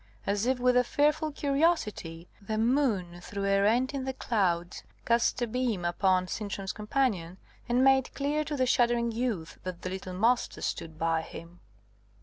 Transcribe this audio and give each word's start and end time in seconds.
As 0.25 0.47
if 0.47 0.57
with 0.57 0.75
a 0.75 0.83
fearful 0.83 1.31
curiosity, 1.31 2.27
the 2.41 2.57
moon, 2.57 3.21
through 3.21 3.45
a 3.45 3.61
rent 3.61 3.93
in 3.93 4.03
the 4.03 4.13
clouds, 4.15 4.81
cast 5.05 5.39
a 5.43 5.45
beam 5.45 5.85
upon 5.85 6.27
Sintram's 6.27 6.73
companion, 6.73 7.37
and 7.69 7.83
made 7.83 8.11
clear 8.15 8.43
to 8.45 8.57
the 8.57 8.65
shuddering 8.65 9.11
youth 9.11 9.59
that 9.61 9.83
the 9.83 9.91
little 9.91 10.15
Master 10.15 10.59
stood, 10.61 10.97
by 10.97 11.21
him. 11.21 11.59